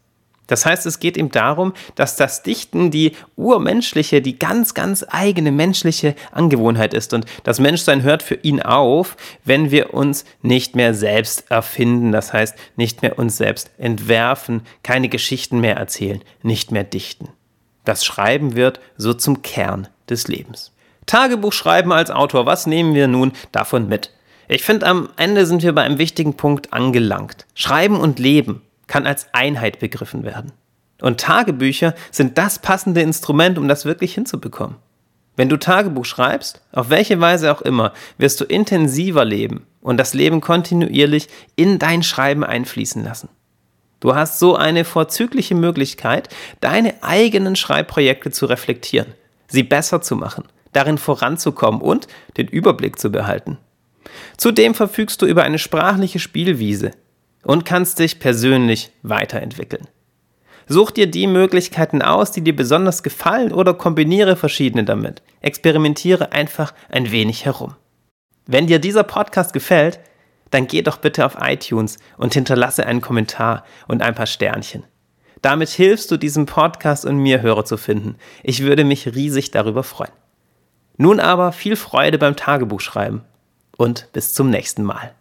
Das 0.47 0.65
heißt, 0.65 0.86
es 0.86 0.99
geht 0.99 1.17
ihm 1.17 1.31
darum, 1.31 1.73
dass 1.95 2.15
das 2.15 2.43
Dichten 2.43 2.91
die 2.91 3.13
urmenschliche, 3.36 4.21
die 4.21 4.38
ganz, 4.38 4.73
ganz 4.73 5.05
eigene 5.08 5.51
menschliche 5.51 6.15
Angewohnheit 6.31 6.93
ist. 6.93 7.13
Und 7.13 7.25
das 7.43 7.60
Menschsein 7.60 8.03
hört 8.03 8.23
für 8.23 8.36
ihn 8.36 8.62
auf, 8.62 9.17
wenn 9.43 9.71
wir 9.71 9.93
uns 9.93 10.25
nicht 10.41 10.75
mehr 10.75 10.93
selbst 10.93 11.49
erfinden. 11.49 12.12
Das 12.12 12.34
heißt, 12.34 12.55
nicht 12.75 13.01
mehr 13.01 13.17
uns 13.17 13.38
selbst 13.38 13.71
entwerfen, 13.77 14.62
keine 14.84 15.10
Geschichten 15.10 15.60
mehr 15.60 15.77
erzählen, 15.77 16.21
nicht 16.43 16.71
mehr 16.71 16.84
dichten. 16.84 17.29
Das 17.84 18.03
Schreiben 18.05 18.55
wird 18.55 18.79
so 18.97 19.13
zum 19.13 19.41
Kern 19.41 19.88
des 20.10 20.27
Lebens. 20.27 20.71
Tagebuch 21.05 21.53
schreiben 21.53 21.91
als 21.91 22.10
Autor, 22.10 22.45
was 22.45 22.65
nehmen 22.65 22.95
wir 22.95 23.08
nun 23.08 23.31
davon 23.51 23.88
mit? 23.88 24.12
Ich 24.47 24.63
finde, 24.63 24.88
am 24.88 25.10
Ende 25.17 25.45
sind 25.45 25.63
wir 25.63 25.73
bei 25.73 25.84
einem 25.84 25.97
wichtigen 25.97 26.36
Punkt 26.36 26.73
angelangt. 26.73 27.45
Schreiben 27.55 27.99
und 27.99 28.19
Leben 28.19 28.62
kann 28.88 29.06
als 29.06 29.28
Einheit 29.34 29.80
begriffen 29.80 30.24
werden. 30.24 30.52
Und 31.02 31.19
Tagebücher 31.19 31.93
sind 32.12 32.38
das 32.38 32.60
passende 32.60 33.02
Instrument, 33.02 33.58
um 33.58 33.67
das 33.67 33.86
wirklich 33.86 34.13
hinzubekommen. 34.13 34.78
Wenn 35.36 35.50
du 35.50 35.58
Tagebuch 35.58 36.06
schreibst, 36.06 36.62
auf 36.71 36.89
welche 36.89 37.19
Weise 37.19 37.52
auch 37.52 37.62
immer, 37.62 37.91
wirst 38.17 38.39
du 38.39 38.45
intensiver 38.45 39.26
leben 39.26 39.65
und 39.82 39.98
das 39.98 40.13
Leben 40.13 40.39
kontinuierlich 40.39 41.28
in 41.56 41.78
dein 41.78 42.04
Schreiben 42.04 42.43
einfließen 42.43 43.04
lassen. 43.04 43.30
Du 44.00 44.15
hast 44.15 44.39
so 44.39 44.56
eine 44.56 44.86
vorzügliche 44.86 45.56
Möglichkeit, 45.56 46.30
deine 46.62 47.04
eigenen 47.04 47.56
Schreibprojekte 47.56 48.32
zu 48.32 48.45
reflektieren, 48.45 49.13
sie 49.48 49.63
besser 49.63 50.02
zu 50.02 50.15
machen, 50.15 50.45
darin 50.74 50.98
voranzukommen 50.98 51.82
und 51.82 52.08
den 52.38 52.48
Überblick 52.48 53.00
zu 53.00 53.10
behalten. 53.12 53.58
Zudem 54.38 54.74
verfügst 54.74 55.21
du 55.21 55.26
über 55.26 55.43
eine 55.43 55.60
sprachliche 55.60 56.19
Spielwiese, 56.19 56.91
und 57.45 57.63
kannst 57.63 57.99
dich 57.99 58.19
persönlich 58.19 58.91
weiterentwickeln. 59.03 59.88
Such 60.67 60.91
dir 60.91 61.08
die 61.08 61.27
Möglichkeiten 61.27 62.01
aus, 62.01 62.31
die 62.31 62.41
dir 62.41 62.55
besonders 62.55 63.03
gefallen 63.03 63.53
oder 63.53 63.75
kombiniere 63.75 64.36
verschiedene 64.36 64.84
damit. 64.84 65.21
Experimentiere 65.41 66.31
einfach 66.31 66.73
ein 66.89 67.12
wenig 67.12 67.45
herum. 67.45 67.75
Wenn 68.47 68.67
dir 68.67 68.79
dieser 68.79 69.03
Podcast 69.03 69.53
gefällt, 69.53 69.99
dann 70.49 70.67
geh 70.67 70.81
doch 70.81 70.97
bitte 70.97 71.25
auf 71.25 71.38
iTunes 71.39 71.97
und 72.17 72.34
hinterlasse 72.34 72.86
einen 72.86 73.01
Kommentar 73.01 73.63
und 73.88 74.01
ein 74.01 74.15
paar 74.15 74.25
Sternchen. 74.25 74.84
Damit 75.41 75.69
hilfst 75.69 76.10
du 76.10 76.17
diesem 76.17 76.47
Podcast 76.47 77.05
und 77.05 77.17
mir 77.17 77.41
Hörer 77.41 77.65
zu 77.65 77.77
finden. 77.77 78.15
Ich 78.41 78.63
würde 78.63 78.84
mich 78.84 79.13
riesig 79.13 79.51
darüber 79.51 79.84
freuen. 79.84 80.12
Nun 80.97 81.19
aber 81.19 81.51
viel 81.51 81.75
Freude 81.75 82.17
beim 82.17 82.36
Tagebuchschreiben 82.36 83.21
und 83.77 84.08
bis 84.13 84.34
zum 84.34 84.49
nächsten 84.49 84.84
Mal. 84.84 85.13